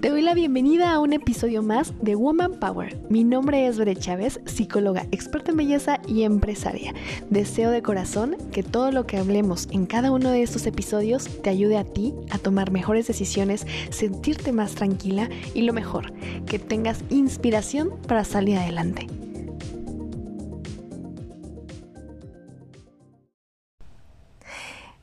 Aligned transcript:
Te 0.00 0.08
doy 0.08 0.22
la 0.22 0.32
bienvenida 0.32 0.92
a 0.92 0.98
un 0.98 1.12
episodio 1.12 1.62
más 1.62 1.92
de 2.00 2.14
Woman 2.14 2.58
Power. 2.58 2.98
Mi 3.10 3.22
nombre 3.22 3.66
es 3.66 3.76
Bere 3.76 3.94
Chávez, 3.94 4.40
psicóloga, 4.46 5.06
experta 5.10 5.50
en 5.50 5.58
belleza 5.58 6.00
y 6.08 6.22
empresaria. 6.22 6.94
Deseo 7.28 7.70
de 7.70 7.82
corazón 7.82 8.38
que 8.50 8.62
todo 8.62 8.92
lo 8.92 9.06
que 9.06 9.18
hablemos 9.18 9.68
en 9.72 9.84
cada 9.84 10.10
uno 10.10 10.30
de 10.30 10.42
estos 10.42 10.64
episodios 10.64 11.28
te 11.42 11.50
ayude 11.50 11.76
a 11.76 11.84
ti 11.84 12.14
a 12.30 12.38
tomar 12.38 12.70
mejores 12.70 13.08
decisiones, 13.08 13.66
sentirte 13.90 14.52
más 14.52 14.74
tranquila 14.74 15.28
y 15.52 15.62
lo 15.62 15.74
mejor, 15.74 16.14
que 16.46 16.58
tengas 16.58 17.04
inspiración 17.10 17.90
para 18.08 18.24
salir 18.24 18.56
adelante. 18.56 19.06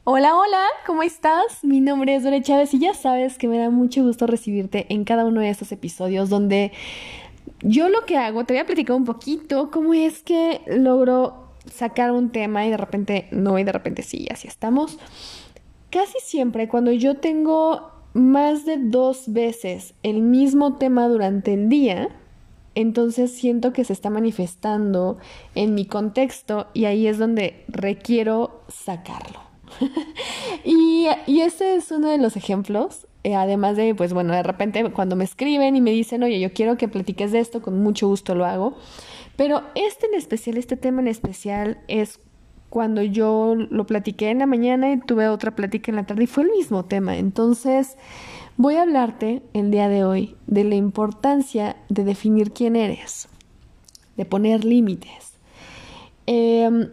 Hola, 0.10 0.38
hola, 0.38 0.64
¿cómo 0.86 1.04
estás? 1.04 1.66
Mi 1.66 1.82
nombre 1.82 2.15
es 2.15 2.24
Dore 2.24 2.42
Chávez 2.42 2.74
y 2.74 2.79
ya 2.79 2.93
sabes 2.93 3.38
que 3.38 3.50
me 3.50 3.57
da 3.57 3.70
mucho 3.70 4.06
gusto 4.06 4.25
recibirte 4.25 4.86
en 4.88 5.04
cada 5.04 5.25
uno 5.25 5.42
de 5.42 5.50
estos 5.50 5.74
episodios 5.74 6.29
donde 6.29 6.71
yo 7.60 7.89
lo 7.89 8.06
que 8.06 8.15
hago, 8.15 8.46
te 8.46 8.54
voy 8.54 8.62
a 8.62 8.65
platicar 8.65 8.96
un 8.96 9.04
poquito 9.04 9.70
cómo 9.70 9.93
es 9.93 10.24
que 10.24 10.62
logro 10.65 11.50
sacar 11.70 12.14
un 12.14 12.29
tema 12.29 12.65
y 12.65 12.70
de 12.70 12.78
repente 12.78 13.28
no 13.32 13.60
y 13.60 13.65
de 13.65 13.74
repente 13.74 14.01
sí, 14.01 14.29
así 14.32 14.48
estamos. 14.48 14.98
Casi 15.89 16.20
siempre 16.21 16.70
cuando 16.70 16.93
yo 16.93 17.18
tengo 17.18 17.92
más 18.14 18.65
de 18.65 18.78
dos 18.78 19.34
veces 19.34 19.93
el 20.04 20.21
mismo 20.21 20.78
tema 20.78 21.10
durante 21.10 21.54
el 21.54 21.68
día, 21.68 22.07
entonces 22.76 23.34
siento 23.34 23.74
que 23.74 23.84
se 23.84 23.92
está 23.92 24.10
manifestando 24.10 25.18
en 25.54 25.76
mi 25.76 25.86
contexto 25.86 26.68
y 26.74 26.86
ahí 26.86 27.07
es 27.07 27.18
donde 27.18 27.65
requiero 27.68 28.62
sacarlo. 28.70 29.46
y, 30.63 31.07
y, 31.25 31.41
ese 31.41 31.75
es 31.75 31.91
uno 31.91 32.09
de 32.09 32.17
los 32.17 32.36
ejemplos. 32.36 33.08
Eh, 33.23 33.36
además 33.36 33.75
de, 33.75 33.94
pues 33.94 34.14
bueno, 34.14 34.34
de 34.34 34.44
repente 34.44 34.84
cuando 34.92 35.16
me 35.16 35.23
escriben 35.23 35.75
y 35.75 35.81
me 35.81 35.92
dicen, 35.92 36.23
oye, 36.23 36.39
yo 36.39 36.53
quiero 36.53 36.78
que 36.78 36.88
platiques 36.88 37.31
de 37.31 37.39
esto, 37.39 37.61
con 37.61 37.81
mucho 37.81 38.08
gusto 38.08 38.36
lo 38.36 38.45
hago. 38.45 38.78
Pero 39.36 39.64
este 39.75 40.08
en 40.08 40.16
especial, 40.16 40.58
este 40.58 40.78
tema 40.78 41.02
en 41.02 41.08
especial 41.08 41.80
es 41.88 42.19
cuando 42.69 43.02
yo 43.02 43.56
lo 43.56 43.86
platiqué 43.86 44.30
en 44.30 44.39
la 44.39 44.45
mañana 44.45 44.92
y 44.92 45.00
tuve 45.00 45.30
otra 45.30 45.56
plática 45.56 45.91
en 45.91 45.95
la 45.95 46.06
tarde 46.06 46.23
y 46.23 46.28
fue 46.28 46.44
el 46.44 46.52
mismo 46.52 46.86
tema. 46.86 47.17
Entonces, 47.17 47.97
voy 48.58 48.75
a 48.75 48.81
hablarte 48.81 49.41
el 49.53 49.72
día 49.72 49.89
de 49.89 50.03
hoy 50.03 50.36
de 50.47 50.64
la 50.64 50.75
importancia 50.75 51.78
de 51.89 52.03
definir 52.03 52.52
quién 52.52 52.75
eres, 52.75 53.30
de 54.16 54.25
poner 54.25 54.66
límites. 54.66 55.34
Eh, 56.25 56.89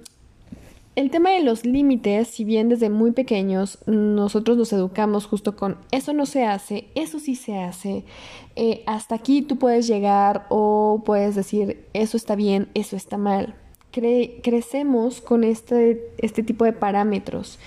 el 0.97 1.11
tema 1.11 1.31
de 1.31 1.43
los 1.43 1.67
límites, 1.67 2.29
si 2.29 2.45
bien 2.45 2.69
desde 2.69 2.89
muy 2.89 3.11
pequeños 3.11 3.79
nosotros 3.87 4.57
nos 4.57 4.73
educamos 4.73 5.27
justo 5.27 5.57
con 5.57 5.79
eso 5.91 6.13
no 6.13 6.25
se 6.25 6.45
hace, 6.45 6.87
eso 6.95 7.19
sí 7.19 7.35
se 7.35 7.59
hace, 7.59 8.05
eh, 8.55 8.85
hasta 8.87 9.17
aquí 9.17 9.43
tú 9.43 9.59
puedes 9.59 9.89
llegar 9.89 10.47
o 10.51 11.03
puedes 11.05 11.35
decir 11.35 11.85
eso 11.95 12.17
está 12.17 12.37
bien, 12.37 12.69
eso 12.75 12.97
está 12.97 13.19
mal. 13.19 13.55
crecemos 13.91 15.21
con 15.21 15.45
este, 15.45 16.13
este 16.19 16.43
tipo 16.43 16.65
de 16.65 16.73
parámetros 16.73 17.59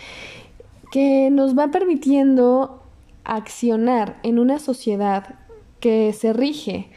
que 0.92 1.30
nos 1.30 1.58
va 1.58 1.70
permitiendo 1.70 2.81
accionar 3.25 4.20
en 4.23 4.39
una 4.39 4.59
sociedad 4.59 5.36
que 5.81 6.14
se 6.14 6.31
rige 6.31 6.89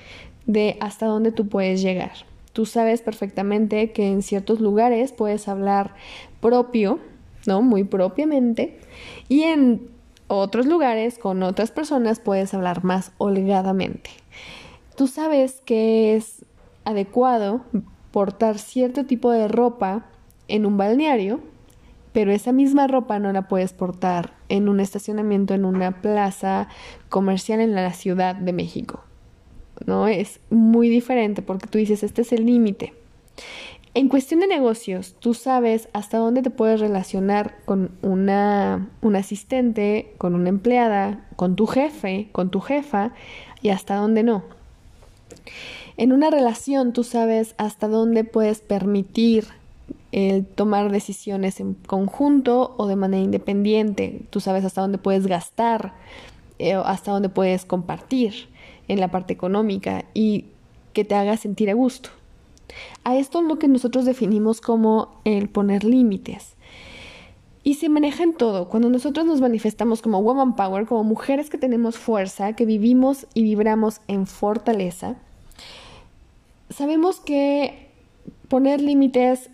de 0.47 0.77
hasta 0.81 1.07
dónde 1.07 1.33
tú 1.33 1.49
puedes 1.49 1.83
llegar. 1.83 2.30
Tú 2.53 2.67
sabes 2.67 3.03
perfectamente 3.03 3.93
que 3.93 4.09
en 4.09 4.23
ciertos 4.23 4.61
lugares 4.61 5.13
puedes 5.13 5.49
hablar 5.49 5.95
propio, 6.41 6.99
¿no? 7.47 7.63
Muy 7.63 7.85
propiamente. 7.85 8.79
Y 9.29 9.43
en 9.43 9.89
otros 10.27 10.67
lugares, 10.67 11.19
con 11.19 11.43
otras 11.43 11.71
personas, 11.71 12.21
puedes 12.21 12.55
hablar 12.55 12.85
más 12.85 13.13
holgadamente. 13.19 14.11
Tú 14.97 15.07
sabes 15.07 15.63
que 15.65 16.17
es 16.17 16.45
adecuado 16.85 17.65
portar 18.11 18.59
cierto 18.59 19.07
tipo 19.07 19.31
de 19.31 19.49
ropa 19.49 20.07
en 20.49 20.67
un 20.67 20.77
balneario, 20.77 21.41
pero 22.13 22.33
esa 22.33 22.53
misma 22.53 22.87
ropa 22.87 23.19
no 23.19 23.33
la 23.33 23.49
puedes 23.49 23.73
portar 23.73 24.35
en 24.49 24.69
un 24.69 24.81
estacionamiento 24.81 25.55
en 25.55 25.65
una 25.65 26.03
plaza 26.03 26.69
comercial 27.09 27.61
en 27.61 27.75
la 27.75 27.93
Ciudad 27.93 28.35
de 28.35 28.53
México. 28.53 29.05
¿No? 29.87 30.09
Es 30.09 30.41
muy 30.51 30.89
diferente 30.89 31.43
porque 31.43 31.67
tú 31.67 31.79
dices, 31.79 32.03
este 32.03 32.23
es 32.23 32.33
el 32.33 32.47
límite. 32.47 32.95
En 33.93 34.09
cuestión 34.09 34.39
de 34.39 34.47
negocios, 34.47 35.17
tú 35.19 35.35
sabes 35.35 35.89
hasta 35.93 36.19
dónde 36.19 36.43
te 36.43 36.51
puedes 36.51 36.79
relacionar 36.79 37.57
con 37.65 37.91
una, 38.03 38.89
un 39.03 39.17
asistente, 39.17 40.15
con 40.17 40.37
una 40.37 40.49
empleada, 40.49 41.27
con 41.35 41.57
tu 41.57 41.67
jefe, 41.67 42.29
con 42.31 42.51
tu 42.51 42.61
jefa 42.61 43.13
y 43.63 43.71
hasta 43.71 43.97
dónde 43.97 44.23
no. 44.23 44.45
En 45.97 46.13
una 46.13 46.31
relación 46.31 46.93
tú 46.93 47.03
sabes 47.03 47.55
hasta 47.59 47.89
dónde 47.89 48.23
puedes 48.23 48.61
permitir 48.61 49.49
el 50.13 50.47
tomar 50.47 50.93
decisiones 50.93 51.59
en 51.59 51.75
conjunto 51.75 52.75
o 52.79 52.87
de 52.87 52.97
manera 52.97 53.23
independiente. 53.23 54.23
Tú 54.31 54.39
sabes 54.41 54.65
hasta 54.65 54.83
dónde 54.83 54.99
puedes 54.99 55.27
gastar, 55.27 55.95
eh, 56.61 56.75
hasta 56.75 57.11
dónde 57.11 57.29
puedes 57.29 57.65
compartir 57.65 58.49
en 58.91 58.99
la 58.99 59.09
parte 59.09 59.33
económica 59.33 60.05
y 60.15 60.47
que 60.93 61.05
te 61.05 61.15
haga 61.15 61.37
sentir 61.37 61.71
a 61.71 61.75
gusto. 61.75 62.11
A 63.05 63.17
esto 63.17 63.41
es 63.41 63.47
lo 63.47 63.59
que 63.59 63.69
nosotros 63.69 64.05
definimos 64.05 64.61
como 64.61 65.21
el 65.25 65.49
poner 65.49 65.85
límites. 65.85 66.55
Y 67.63 67.75
se 67.75 67.89
maneja 67.89 68.25
en 68.25 68.35
todo. 68.35 68.69
Cuando 68.69 68.89
nosotros 68.89 69.25
nos 69.27 69.41
manifestamos 69.41 70.03
como 70.03 70.21
woman 70.23 70.57
power, 70.57 70.87
como 70.87 71.05
mujeres 71.05 71.51
que 71.51 71.59
tenemos 71.59 71.99
fuerza, 71.99 72.55
que 72.55 72.67
vivimos 72.67 73.27
y 73.33 73.43
vibramos 73.43 74.01
en 74.09 74.27
fortaleza, 74.27 75.17
sabemos 76.69 77.21
que 77.21 77.91
poner 78.49 78.81
límites 78.81 79.51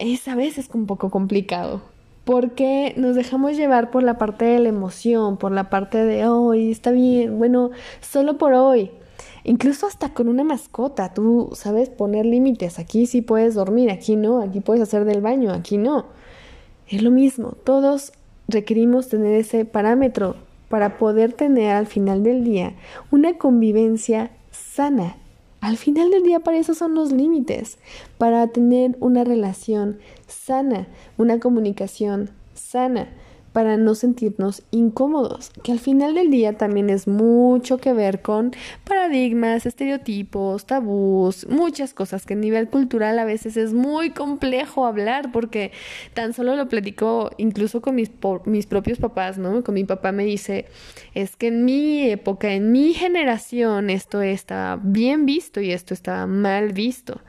es 0.00 0.26
a 0.26 0.34
veces 0.34 0.68
un 0.72 0.86
poco 0.86 1.10
complicado 1.10 1.82
porque 2.24 2.94
nos 2.96 3.16
dejamos 3.16 3.56
llevar 3.56 3.90
por 3.90 4.02
la 4.02 4.18
parte 4.18 4.44
de 4.44 4.58
la 4.58 4.68
emoción, 4.68 5.36
por 5.36 5.52
la 5.52 5.70
parte 5.70 6.04
de 6.04 6.26
hoy 6.26 6.70
está 6.70 6.90
bien, 6.90 7.38
bueno, 7.38 7.70
solo 8.00 8.38
por 8.38 8.52
hoy. 8.52 8.90
Incluso 9.44 9.86
hasta 9.86 10.12
con 10.12 10.28
una 10.28 10.44
mascota, 10.44 11.14
tú 11.14 11.50
sabes 11.54 11.88
poner 11.88 12.26
límites. 12.26 12.78
Aquí 12.78 13.06
sí 13.06 13.22
puedes 13.22 13.54
dormir, 13.54 13.90
aquí 13.90 14.16
no, 14.16 14.42
aquí 14.42 14.60
puedes 14.60 14.82
hacer 14.82 15.04
del 15.04 15.22
baño, 15.22 15.52
aquí 15.52 15.78
no. 15.78 16.06
Es 16.88 17.02
lo 17.02 17.10
mismo, 17.10 17.52
todos 17.64 18.12
requerimos 18.48 19.08
tener 19.08 19.34
ese 19.34 19.64
parámetro 19.64 20.36
para 20.68 20.98
poder 20.98 21.32
tener 21.32 21.74
al 21.74 21.86
final 21.86 22.22
del 22.22 22.44
día 22.44 22.74
una 23.10 23.38
convivencia 23.38 24.30
sana, 24.50 25.16
al 25.60 25.76
final 25.76 26.10
del 26.10 26.22
día 26.22 26.40
para 26.40 26.58
eso 26.58 26.74
son 26.74 26.94
los 26.94 27.12
límites, 27.12 27.78
para 28.18 28.46
tener 28.48 28.96
una 29.00 29.24
relación 29.24 29.98
sana, 30.26 30.88
una 31.18 31.38
comunicación 31.38 32.30
sana 32.54 33.08
para 33.52 33.76
no 33.76 33.94
sentirnos 33.94 34.62
incómodos, 34.70 35.50
que 35.62 35.72
al 35.72 35.78
final 35.78 36.14
del 36.14 36.30
día 36.30 36.56
también 36.56 36.90
es 36.90 37.08
mucho 37.08 37.78
que 37.78 37.92
ver 37.92 38.22
con 38.22 38.52
paradigmas, 38.84 39.66
estereotipos, 39.66 40.66
tabús, 40.66 41.46
muchas 41.48 41.94
cosas 41.94 42.26
que 42.26 42.34
a 42.34 42.36
nivel 42.36 42.68
cultural 42.68 43.18
a 43.18 43.24
veces 43.24 43.56
es 43.56 43.72
muy 43.72 44.10
complejo 44.10 44.86
hablar 44.86 45.32
porque 45.32 45.72
tan 46.14 46.32
solo 46.32 46.56
lo 46.56 46.68
platico 46.68 47.30
incluso 47.38 47.80
con 47.80 47.96
mis, 47.96 48.10
mis 48.44 48.66
propios 48.66 48.98
papás, 48.98 49.38
¿no? 49.38 49.64
Con 49.64 49.74
mi 49.74 49.84
papá 49.84 50.12
me 50.12 50.24
dice, 50.24 50.66
es 51.14 51.36
que 51.36 51.48
en 51.48 51.64
mi 51.64 52.08
época, 52.10 52.52
en 52.52 52.72
mi 52.72 52.94
generación 52.94 53.90
esto 53.90 54.22
está 54.22 54.78
bien 54.82 55.26
visto 55.26 55.60
y 55.60 55.72
esto 55.72 55.94
está 55.94 56.26
mal 56.26 56.72
visto. 56.72 57.20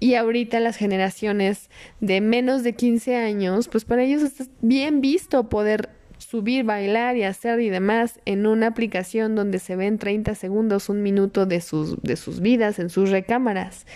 Y 0.00 0.14
ahorita 0.14 0.60
las 0.60 0.76
generaciones 0.76 1.70
de 2.00 2.20
menos 2.20 2.62
de 2.62 2.74
15 2.74 3.16
años, 3.16 3.68
pues 3.68 3.84
para 3.84 4.04
ellos 4.04 4.22
es 4.22 4.50
bien 4.60 5.00
visto 5.00 5.48
poder 5.48 5.90
subir, 6.18 6.64
bailar 6.64 7.16
y 7.16 7.22
hacer 7.22 7.60
y 7.60 7.70
demás 7.70 8.20
en 8.24 8.46
una 8.46 8.68
aplicación 8.68 9.34
donde 9.34 9.58
se 9.58 9.76
ven 9.76 9.98
30 9.98 10.34
segundos, 10.34 10.88
un 10.88 11.02
minuto 11.02 11.46
de 11.46 11.60
sus, 11.60 12.00
de 12.02 12.16
sus 12.16 12.40
vidas 12.40 12.78
en 12.78 12.90
sus 12.90 13.10
recámaras. 13.10 13.86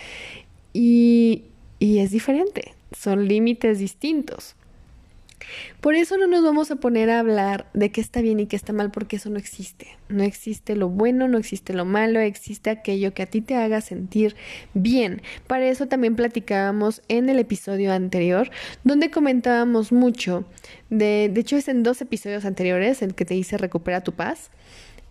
Y, 0.73 1.45
y 1.79 1.99
es 1.99 2.11
diferente, 2.11 2.73
son 2.97 3.27
límites 3.27 3.79
distintos. 3.79 4.55
Por 5.81 5.95
eso 5.95 6.17
no 6.17 6.27
nos 6.27 6.43
vamos 6.43 6.71
a 6.71 6.77
poner 6.77 7.09
a 7.09 7.19
hablar 7.19 7.67
de 7.73 7.91
qué 7.91 8.01
está 8.01 8.21
bien 8.21 8.39
y 8.39 8.47
qué 8.47 8.55
está 8.55 8.73
mal, 8.73 8.91
porque 8.91 9.17
eso 9.17 9.29
no 9.29 9.37
existe. 9.37 9.87
No 10.09 10.23
existe 10.23 10.75
lo 10.75 10.89
bueno, 10.89 11.27
no 11.27 11.37
existe 11.37 11.73
lo 11.73 11.85
malo, 11.85 12.19
existe 12.19 12.69
aquello 12.69 13.13
que 13.13 13.23
a 13.23 13.25
ti 13.25 13.41
te 13.41 13.55
haga 13.55 13.81
sentir 13.81 14.35
bien. 14.73 15.21
Para 15.47 15.67
eso 15.67 15.87
también 15.87 16.15
platicábamos 16.15 17.01
en 17.07 17.29
el 17.29 17.39
episodio 17.39 17.91
anterior, 17.93 18.49
donde 18.83 19.11
comentábamos 19.11 19.91
mucho, 19.91 20.45
de, 20.89 21.29
de 21.33 21.41
hecho 21.41 21.57
es 21.57 21.67
en 21.67 21.83
dos 21.83 22.01
episodios 22.01 22.45
anteriores, 22.45 23.01
el 23.01 23.15
que 23.15 23.25
te 23.25 23.33
dice 23.33 23.57
recupera 23.57 24.01
tu 24.01 24.13
paz. 24.13 24.51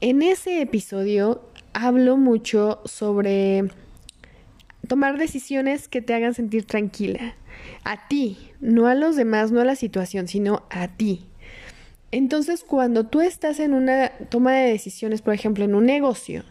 En 0.01 0.23
ese 0.23 0.61
episodio 0.61 1.43
hablo 1.73 2.17
mucho 2.17 2.81
sobre 2.85 3.69
tomar 4.89 5.19
decisiones 5.19 5.89
que 5.89 6.03
te 6.03 6.15
hagan 6.15 6.35
sentir 6.35 6.65
tranquila. 6.65 7.35
A 7.85 8.09
ti, 8.09 8.51
no 8.61 8.87
a 8.87 8.95
los 8.95 9.17
demás, 9.17 9.53
no 9.53 9.61
a 9.61 9.65
la 9.65 9.77
situación, 9.77 10.29
sino 10.29 10.65
a 10.71 10.89
ti. 10.89 11.27
Entonces, 12.11 12.65
cuando 12.65 13.07
tú 13.07 13.21
estás 13.21 13.59
en 13.59 13.73
una 13.73 14.11
toma 14.29 14.53
de 14.53 14.71
decisiones, 14.71 15.23
por 15.23 15.35
ejemplo, 15.35 15.65
en 15.65 15.75
un 15.75 15.87
negocio, 15.87 16.45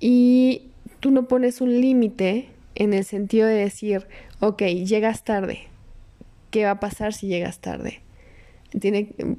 y 0.00 0.70
tú 1.00 1.10
no 1.10 1.28
pones 1.28 1.60
un 1.60 1.80
límite 1.80 2.48
en 2.74 2.94
el 2.94 3.04
sentido 3.04 3.46
de 3.46 3.54
decir, 3.54 4.06
ok, 4.40 4.62
llegas 4.62 5.24
tarde, 5.24 5.68
¿qué 6.50 6.64
va 6.64 6.72
a 6.72 6.80
pasar 6.80 7.12
si 7.12 7.26
llegas 7.26 7.58
tarde? 7.58 8.00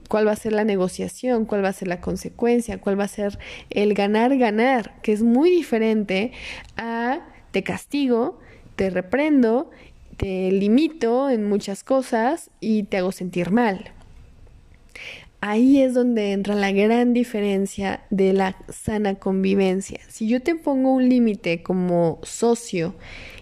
Cuál 0.08 0.28
va 0.28 0.32
a 0.32 0.36
ser 0.36 0.54
la 0.54 0.64
negociación, 0.64 1.46
cuál 1.46 1.64
va 1.64 1.70
a 1.70 1.74
ser 1.74 1.88
la 1.88 2.02
consecuencia, 2.02 2.80
cuál 2.80 3.00
va 3.00 3.06
a 3.06 3.08
ser 3.08 3.38
el 3.70 3.94
ganar, 3.94 4.38
ganar, 4.38 5.00
que 5.02 5.14
es 5.14 5.22
muy 5.22 5.50
diferente 5.50 6.32
a 6.78 7.22
te 7.52 7.64
castigo, 7.64 8.40
te 8.76 8.90
reprendo, 8.90 9.70
te 10.18 10.52
limito 10.52 11.30
en 11.30 11.48
muchas 11.48 11.84
cosas 11.84 12.50
y 12.60 12.84
te 12.84 12.98
hago 12.98 13.12
sentir 13.12 13.52
mal. 13.52 13.92
Ahí 15.42 15.82
es 15.82 15.94
donde 15.94 16.34
entra 16.34 16.54
la 16.54 16.74
gran 16.74 17.14
diferencia 17.14 18.04
de 18.10 18.34
la 18.34 18.58
sana 18.68 19.16
convivencia. 19.16 20.02
Si 20.10 20.28
yo 20.28 20.42
te 20.42 20.56
pongo 20.56 20.92
un 20.92 21.08
límite 21.08 21.64
como 21.64 22.20
socio 22.24 22.94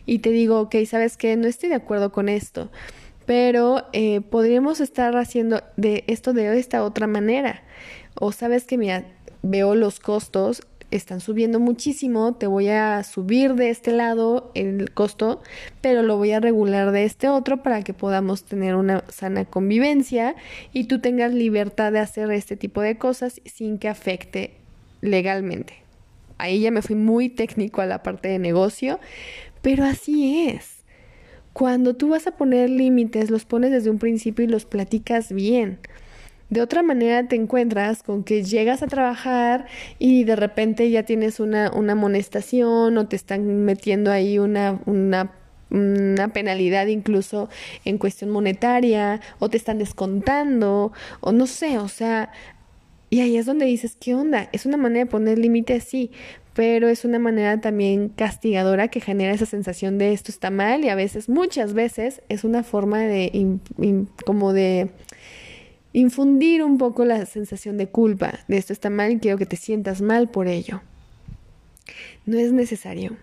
y 0.05 0.19
te 0.19 0.29
digo, 0.29 0.61
ok, 0.61 0.75
sabes 0.85 1.17
que 1.17 1.35
no 1.35 1.47
estoy 1.47 1.69
de 1.69 1.75
acuerdo 1.75 2.11
con 2.11 2.29
esto, 2.29 2.69
pero 3.25 3.85
eh, 3.93 4.21
podríamos 4.21 4.79
estar 4.79 5.17
haciendo 5.17 5.63
de 5.75 6.03
esto 6.05 6.33
de 6.33 6.59
esta 6.59 6.83
otra 6.83 7.07
manera. 7.07 7.63
O 8.13 8.31
sabes 8.31 8.65
que 8.65 9.03
veo 9.41 9.73
los 9.73 9.99
costos 9.99 10.61
están 10.91 11.19
subiendo 11.19 11.59
muchísimo, 11.59 12.33
te 12.35 12.47
voy 12.47 12.69
a 12.69 13.03
subir 13.03 13.55
de 13.55 13.69
este 13.69 13.91
lado 13.91 14.51
el 14.55 14.91
costo, 14.93 15.41
pero 15.81 16.01
lo 16.01 16.17
voy 16.17 16.31
a 16.31 16.39
regular 16.39 16.91
de 16.91 17.03
este 17.03 17.27
otro 17.27 17.61
para 17.61 17.83
que 17.83 17.93
podamos 17.93 18.43
tener 18.43 18.75
una 18.75 19.03
sana 19.09 19.45
convivencia 19.45 20.35
y 20.71 20.85
tú 20.85 20.99
tengas 20.99 21.33
libertad 21.33 21.91
de 21.91 21.99
hacer 21.99 22.31
este 22.31 22.55
tipo 22.55 22.81
de 22.81 22.97
cosas 22.97 23.41
sin 23.45 23.77
que 23.77 23.89
afecte 23.89 24.53
legalmente. 25.01 25.73
Ahí 26.37 26.61
ya 26.61 26.71
me 26.71 26.81
fui 26.81 26.95
muy 26.95 27.29
técnico 27.29 27.81
a 27.81 27.85
la 27.85 28.03
parte 28.03 28.29
de 28.29 28.39
negocio, 28.39 28.99
pero 29.61 29.83
así 29.83 30.47
es. 30.47 30.77
Cuando 31.51 31.95
tú 31.95 32.09
vas 32.09 32.27
a 32.27 32.37
poner 32.37 32.69
límites, 32.69 33.31
los 33.31 33.43
pones 33.43 33.71
desde 33.71 33.89
un 33.89 33.97
principio 33.97 34.45
y 34.45 34.47
los 34.47 34.65
platicas 34.65 35.31
bien. 35.33 35.79
De 36.49 36.61
otra 36.61 36.81
manera 36.81 37.27
te 37.27 37.35
encuentras 37.35 38.03
con 38.03 38.23
que 38.23 38.43
llegas 38.43 38.81
a 38.81 38.87
trabajar 38.87 39.65
y 39.99 40.23
de 40.23 40.35
repente 40.37 40.89
ya 40.89 41.03
tienes 41.03 41.39
una, 41.41 41.71
una 41.71 41.91
amonestación 41.91 42.97
o 42.97 43.07
te 43.07 43.17
están 43.17 43.65
metiendo 43.65 44.11
ahí 44.11 44.39
una, 44.39 44.79
una, 44.85 45.33
una 45.69 46.29
penalidad 46.29 46.87
incluso 46.87 47.49
en 47.83 47.97
cuestión 47.97 48.29
monetaria 48.29 49.19
o 49.39 49.49
te 49.49 49.57
están 49.57 49.77
descontando 49.77 50.93
o 51.19 51.31
no 51.33 51.47
sé, 51.47 51.79
o 51.79 51.89
sea, 51.89 52.31
y 53.09 53.21
ahí 53.21 53.37
es 53.37 53.45
donde 53.45 53.65
dices, 53.65 53.97
¿qué 53.99 54.15
onda? 54.15 54.49
Es 54.51 54.65
una 54.65 54.77
manera 54.77 55.05
de 55.05 55.11
poner 55.11 55.39
límites, 55.39 55.83
sí, 55.83 56.11
pero 56.53 56.87
es 56.89 57.05
una 57.05 57.19
manera 57.19 57.61
también 57.61 58.09
castigadora 58.09 58.87
que 58.87 58.99
genera 58.99 59.33
esa 59.33 59.45
sensación 59.45 59.97
de 59.97 60.11
esto 60.13 60.31
está 60.31 60.49
mal 60.49 60.83
y 60.83 60.89
a 60.89 60.95
veces, 60.95 61.29
muchas 61.29 61.73
veces, 61.73 62.21
es 62.29 62.43
una 62.43 62.63
forma 62.63 62.99
de 62.99 63.59
como 64.25 64.53
de 64.53 64.89
infundir 65.97 66.63
un 66.63 66.77
poco 66.77 67.05
la 67.05 67.25
sensación 67.25 67.77
de 67.77 67.87
culpa, 67.87 68.41
de 68.47 68.57
esto 68.57 68.71
está 68.71 68.91
mal 68.91 69.19
quiero 69.19 69.39
que 69.39 69.47
te 69.47 69.55
sientas 69.55 70.01
mal 70.01 70.29
por 70.29 70.47
ello. 70.47 70.81
No 72.27 72.37
es 72.37 72.51
necesario. 72.51 73.17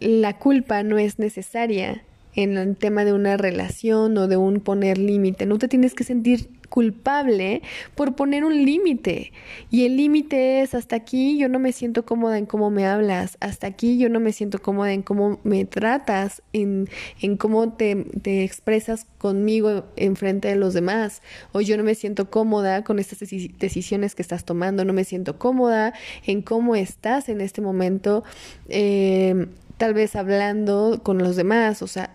La 0.00 0.38
culpa 0.38 0.82
no 0.82 0.98
es 0.98 1.18
necesaria 1.18 2.02
en 2.34 2.58
el 2.58 2.76
tema 2.76 3.06
de 3.06 3.14
una 3.14 3.38
relación 3.38 4.18
o 4.18 4.28
de 4.28 4.36
un 4.36 4.60
poner 4.60 4.98
límite. 4.98 5.46
No 5.46 5.58
te 5.58 5.66
tienes 5.66 5.94
que 5.94 6.04
sentir 6.04 6.50
culpable 6.74 7.62
por 7.94 8.16
poner 8.16 8.44
un 8.44 8.64
límite. 8.64 9.30
Y 9.70 9.86
el 9.86 9.96
límite 9.96 10.60
es 10.60 10.74
hasta 10.74 10.96
aquí 10.96 11.38
yo 11.38 11.48
no 11.48 11.60
me 11.60 11.70
siento 11.70 12.04
cómoda 12.04 12.36
en 12.36 12.46
cómo 12.46 12.68
me 12.68 12.84
hablas, 12.84 13.36
hasta 13.38 13.68
aquí 13.68 13.96
yo 13.96 14.08
no 14.08 14.18
me 14.18 14.32
siento 14.32 14.60
cómoda 14.60 14.92
en 14.92 15.02
cómo 15.02 15.38
me 15.44 15.66
tratas, 15.66 16.42
en, 16.52 16.88
en 17.22 17.36
cómo 17.36 17.74
te, 17.74 17.94
te 18.22 18.42
expresas 18.42 19.06
conmigo 19.18 19.84
en 19.94 20.16
frente 20.16 20.48
de 20.48 20.56
los 20.56 20.74
demás, 20.74 21.22
o 21.52 21.60
yo 21.60 21.76
no 21.76 21.84
me 21.84 21.94
siento 21.94 22.28
cómoda 22.28 22.82
con 22.82 22.98
estas 22.98 23.20
decisiones 23.20 24.16
que 24.16 24.22
estás 24.22 24.44
tomando, 24.44 24.84
no 24.84 24.92
me 24.92 25.04
siento 25.04 25.38
cómoda 25.38 25.94
en 26.26 26.42
cómo 26.42 26.74
estás 26.74 27.28
en 27.28 27.40
este 27.40 27.60
momento, 27.60 28.24
eh, 28.68 29.46
tal 29.76 29.94
vez 29.94 30.16
hablando 30.16 31.02
con 31.04 31.18
los 31.18 31.36
demás, 31.36 31.82
o 31.82 31.86
sea, 31.86 32.10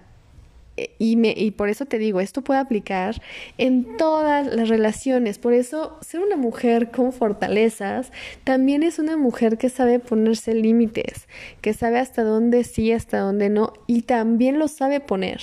y, 1.00 1.16
me, 1.16 1.34
y 1.36 1.52
por 1.52 1.70
eso 1.70 1.86
te 1.86 1.98
digo, 1.98 2.20
esto 2.20 2.44
puede 2.44 2.60
aplicar 2.60 3.22
en 3.58 3.98
todas 3.98 4.48
las 4.48 4.70
relaciones. 4.70 5.40
Por 5.40 5.54
eso, 5.54 5.98
ser 6.02 6.22
una 6.22 6.36
mujer 6.36 6.92
con 6.92 7.14
fortalezas 7.14 8.12
también 8.44 8.84
es 8.84 9.00
una 9.00 9.18
mujer 9.18 9.58
que 9.58 9.70
sabe 9.70 10.00
ponerse 10.00 10.54
límites, 10.54 11.28
que 11.62 11.74
sabe 11.74 12.00
hasta 12.00 12.24
dónde 12.24 12.64
sí, 12.64 12.92
hasta 12.92 13.20
dónde 13.20 13.50
no, 13.50 13.74
y 13.88 14.04
también 14.04 14.60
lo 14.60 14.68
sabe 14.68 15.00
poner. 15.00 15.42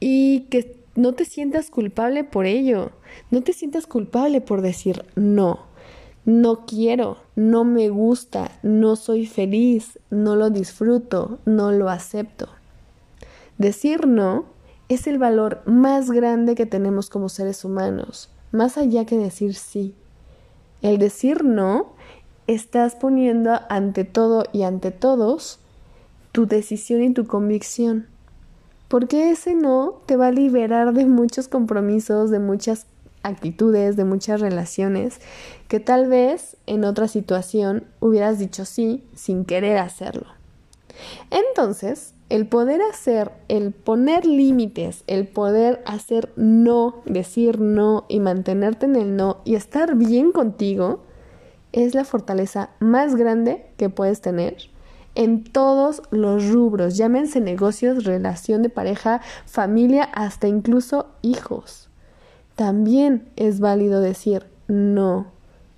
Y 0.00 0.40
que 0.50 0.84
no 0.96 1.12
te 1.12 1.24
sientas 1.24 1.70
culpable 1.70 2.24
por 2.24 2.46
ello. 2.46 2.92
No 3.30 3.42
te 3.42 3.52
sientas 3.52 3.86
culpable 3.86 4.40
por 4.40 4.62
decir 4.62 5.04
no. 5.16 5.66
No 6.24 6.64
quiero, 6.66 7.18
no 7.36 7.64
me 7.64 7.90
gusta, 7.90 8.50
no 8.62 8.96
soy 8.96 9.26
feliz, 9.26 9.98
no 10.08 10.36
lo 10.36 10.48
disfruto, 10.48 11.38
no 11.44 11.70
lo 11.70 11.90
acepto. 11.90 12.48
Decir 13.58 14.06
no 14.06 14.46
es 14.88 15.06
el 15.06 15.18
valor 15.18 15.62
más 15.66 16.10
grande 16.10 16.54
que 16.54 16.66
tenemos 16.66 17.08
como 17.08 17.28
seres 17.28 17.64
humanos, 17.64 18.30
más 18.52 18.76
allá 18.76 19.04
que 19.04 19.16
decir 19.16 19.54
sí. 19.54 19.94
El 20.82 20.98
decir 20.98 21.44
no, 21.44 21.92
estás 22.46 22.94
poniendo 22.94 23.60
ante 23.68 24.04
todo 24.04 24.44
y 24.52 24.62
ante 24.62 24.90
todos 24.90 25.60
tu 26.32 26.46
decisión 26.46 27.02
y 27.02 27.12
tu 27.12 27.26
convicción. 27.26 28.06
Porque 28.88 29.30
ese 29.30 29.54
no 29.54 30.02
te 30.06 30.16
va 30.16 30.26
a 30.26 30.32
liberar 30.32 30.92
de 30.92 31.06
muchos 31.06 31.48
compromisos, 31.48 32.30
de 32.30 32.38
muchas 32.38 32.86
actitudes, 33.22 33.96
de 33.96 34.04
muchas 34.04 34.40
relaciones, 34.40 35.20
que 35.68 35.80
tal 35.80 36.08
vez 36.08 36.56
en 36.66 36.84
otra 36.84 37.08
situación 37.08 37.84
hubieras 38.00 38.38
dicho 38.38 38.64
sí 38.64 39.02
sin 39.14 39.44
querer 39.44 39.78
hacerlo. 39.78 40.26
Entonces, 41.30 42.14
el 42.28 42.46
poder 42.46 42.80
hacer, 42.82 43.32
el 43.48 43.72
poner 43.72 44.26
límites, 44.26 45.04
el 45.06 45.26
poder 45.28 45.82
hacer 45.86 46.32
no, 46.36 47.02
decir 47.04 47.60
no 47.60 48.06
y 48.08 48.20
mantenerte 48.20 48.86
en 48.86 48.96
el 48.96 49.16
no 49.16 49.38
y 49.44 49.54
estar 49.54 49.94
bien 49.94 50.32
contigo, 50.32 51.02
es 51.72 51.94
la 51.94 52.04
fortaleza 52.04 52.70
más 52.78 53.16
grande 53.16 53.66
que 53.76 53.90
puedes 53.90 54.20
tener 54.20 54.56
en 55.14 55.44
todos 55.44 56.02
los 56.10 56.48
rubros, 56.48 56.96
llámense 56.96 57.40
negocios, 57.40 58.04
relación 58.04 58.62
de 58.62 58.68
pareja, 58.68 59.20
familia, 59.46 60.04
hasta 60.04 60.48
incluso 60.48 61.06
hijos. 61.22 61.88
También 62.56 63.28
es 63.36 63.60
válido 63.60 64.00
decir 64.00 64.46
no 64.66 65.33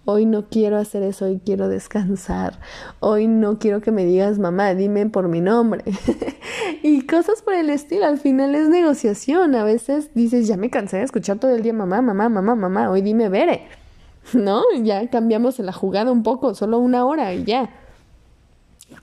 hoy 0.07 0.25
no 0.25 0.49
quiero 0.49 0.79
hacer 0.79 1.03
eso, 1.03 1.27
hoy 1.27 1.41
quiero 1.45 1.69
descansar, 1.69 2.59
hoy 3.01 3.27
no 3.27 3.59
quiero 3.59 3.83
que 3.83 3.91
me 3.91 4.05
digas 4.07 4.39
mamá, 4.39 4.75
dime 4.75 5.07
por 5.07 5.29
mi 5.29 5.43
nombre. 5.43 5.85
y 6.83 7.03
cosas 7.03 7.43
por 7.43 7.55
el 7.55 7.69
estilo, 7.69 8.07
al 8.07 8.19
final 8.19 8.55
es 8.55 8.69
negociación, 8.69 9.55
a 9.55 9.65
veces 9.65 10.11
dices, 10.15 10.47
ya 10.47 10.57
me 10.57 10.71
cansé 10.71 10.97
de 10.99 11.03
escuchar 11.03 11.39
todo 11.39 11.55
el 11.55 11.63
día 11.63 11.75
mamá, 11.75 12.01
mamá, 12.01 12.29
mamá, 12.29 12.55
mamá, 12.55 12.91
hoy 12.91 13.03
dime 13.03 13.29
veré. 13.29 13.67
¿No? 14.33 14.63
Ya 14.83 15.09
cambiamos 15.11 15.59
la 15.59 15.73
jugada 15.73 16.11
un 16.11 16.23
poco, 16.23 16.55
solo 16.55 16.79
una 16.79 17.05
hora 17.05 17.35
y 17.35 17.45
ya. 17.45 17.71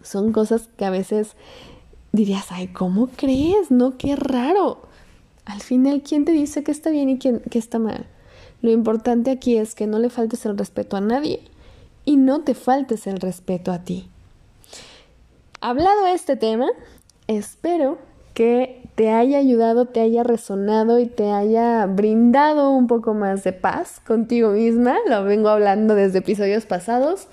Son 0.01 0.31
cosas 0.31 0.69
que 0.77 0.85
a 0.85 0.89
veces 0.89 1.35
dirías, 2.13 2.47
ay, 2.51 2.67
¿cómo 2.67 3.07
crees? 3.07 3.71
No, 3.71 3.97
qué 3.97 4.15
raro. 4.15 4.81
Al 5.45 5.61
final, 5.61 6.01
¿quién 6.01 6.23
te 6.23 6.31
dice 6.31 6.63
que 6.63 6.71
está 6.71 6.89
bien 6.89 7.09
y 7.09 7.19
quién, 7.19 7.41
que 7.49 7.59
está 7.59 7.79
mal? 7.79 8.07
Lo 8.63 8.71
importante 8.71 9.29
aquí 9.29 9.57
es 9.57 9.75
que 9.75 9.87
no 9.87 9.99
le 9.99 10.09
faltes 10.09 10.45
el 10.45 10.57
respeto 10.57 10.95
a 10.95 11.01
nadie 11.01 11.41
y 12.05 12.15
no 12.15 12.41
te 12.43 12.53
faltes 12.53 13.07
el 13.07 13.19
respeto 13.19 13.73
a 13.73 13.83
ti. 13.83 14.07
Hablado 15.59 16.07
este 16.07 16.37
tema, 16.37 16.67
espero 17.27 17.97
que 18.33 18.81
te 18.95 19.11
haya 19.11 19.37
ayudado, 19.37 19.85
te 19.85 19.99
haya 19.99 20.23
resonado 20.23 20.99
y 20.99 21.07
te 21.07 21.29
haya 21.29 21.85
brindado 21.87 22.71
un 22.71 22.87
poco 22.87 23.13
más 23.13 23.43
de 23.43 23.51
paz 23.51 23.99
contigo 23.99 24.51
misma. 24.51 24.95
Lo 25.09 25.25
vengo 25.25 25.49
hablando 25.49 25.93
desde 25.93 26.19
episodios 26.19 26.65
pasados, 26.65 27.27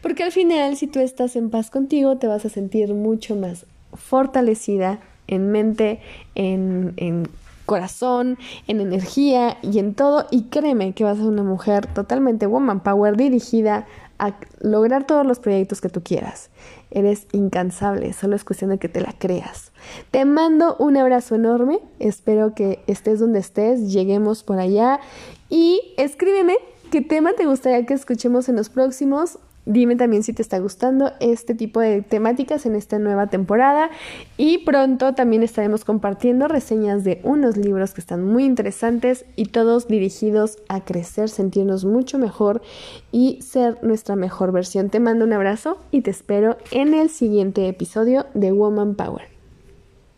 porque 0.00 0.22
al 0.22 0.32
final 0.32 0.78
si 0.78 0.86
tú 0.86 1.00
estás 1.00 1.36
en 1.36 1.50
paz 1.50 1.68
contigo 1.70 2.16
te 2.16 2.26
vas 2.26 2.46
a 2.46 2.48
sentir 2.48 2.94
mucho 2.94 3.36
más 3.36 3.66
fortalecida 3.92 5.00
en 5.26 5.52
mente, 5.52 6.00
en, 6.34 6.94
en 6.96 7.28
corazón, 7.70 8.36
en 8.66 8.80
energía 8.80 9.56
y 9.62 9.78
en 9.78 9.94
todo. 9.94 10.26
Y 10.32 10.46
créeme 10.46 10.92
que 10.92 11.04
vas 11.04 11.18
a 11.18 11.20
ser 11.20 11.30
una 11.30 11.44
mujer 11.44 11.86
totalmente 11.86 12.48
woman 12.48 12.80
power 12.80 13.16
dirigida 13.16 13.86
a 14.18 14.34
lograr 14.58 15.06
todos 15.06 15.24
los 15.24 15.38
proyectos 15.38 15.80
que 15.80 15.88
tú 15.88 16.02
quieras. 16.02 16.50
Eres 16.90 17.28
incansable, 17.30 18.12
solo 18.12 18.34
es 18.34 18.42
cuestión 18.42 18.70
de 18.70 18.78
que 18.78 18.88
te 18.88 19.00
la 19.00 19.14
creas. 19.16 19.70
Te 20.10 20.24
mando 20.24 20.74
un 20.80 20.96
abrazo 20.96 21.36
enorme, 21.36 21.78
espero 22.00 22.56
que 22.56 22.82
estés 22.88 23.20
donde 23.20 23.38
estés, 23.38 23.92
lleguemos 23.92 24.42
por 24.42 24.58
allá 24.58 24.98
y 25.48 25.94
escríbeme 25.96 26.56
qué 26.90 27.02
tema 27.02 27.34
te 27.34 27.46
gustaría 27.46 27.86
que 27.86 27.94
escuchemos 27.94 28.48
en 28.48 28.56
los 28.56 28.68
próximos. 28.68 29.38
Dime 29.70 29.94
también 29.94 30.24
si 30.24 30.32
te 30.32 30.42
está 30.42 30.58
gustando 30.58 31.12
este 31.20 31.54
tipo 31.54 31.78
de 31.78 32.02
temáticas 32.02 32.66
en 32.66 32.74
esta 32.74 32.98
nueva 32.98 33.28
temporada 33.28 33.88
y 34.36 34.58
pronto 34.64 35.14
también 35.14 35.44
estaremos 35.44 35.84
compartiendo 35.84 36.48
reseñas 36.48 37.04
de 37.04 37.20
unos 37.22 37.56
libros 37.56 37.94
que 37.94 38.00
están 38.00 38.24
muy 38.24 38.44
interesantes 38.44 39.24
y 39.36 39.44
todos 39.44 39.86
dirigidos 39.86 40.58
a 40.68 40.84
crecer, 40.84 41.28
sentirnos 41.28 41.84
mucho 41.84 42.18
mejor 42.18 42.62
y 43.12 43.40
ser 43.42 43.78
nuestra 43.84 44.16
mejor 44.16 44.50
versión. 44.50 44.90
Te 44.90 44.98
mando 44.98 45.24
un 45.24 45.34
abrazo 45.34 45.78
y 45.92 46.00
te 46.00 46.10
espero 46.10 46.58
en 46.72 46.92
el 46.92 47.08
siguiente 47.08 47.68
episodio 47.68 48.26
de 48.34 48.50
Woman 48.50 48.96
Power. 48.96 49.39